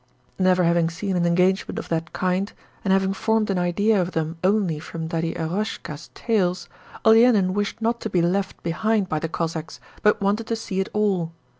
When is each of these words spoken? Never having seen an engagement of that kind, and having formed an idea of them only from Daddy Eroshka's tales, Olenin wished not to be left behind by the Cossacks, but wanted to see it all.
Never 0.39 0.63
having 0.63 0.89
seen 0.89 1.15
an 1.15 1.27
engagement 1.27 1.77
of 1.77 1.89
that 1.89 2.11
kind, 2.11 2.51
and 2.83 2.91
having 2.91 3.13
formed 3.13 3.51
an 3.51 3.59
idea 3.59 4.01
of 4.01 4.13
them 4.13 4.39
only 4.43 4.79
from 4.79 5.05
Daddy 5.05 5.35
Eroshka's 5.35 6.09
tales, 6.15 6.67
Olenin 7.05 7.53
wished 7.53 7.83
not 7.83 8.01
to 8.01 8.09
be 8.09 8.23
left 8.23 8.63
behind 8.63 9.07
by 9.07 9.19
the 9.19 9.29
Cossacks, 9.29 9.79
but 10.01 10.19
wanted 10.19 10.47
to 10.47 10.55
see 10.55 10.79
it 10.79 10.89
all. 10.91 11.33